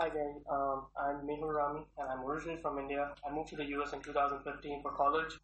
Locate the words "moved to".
3.34-3.56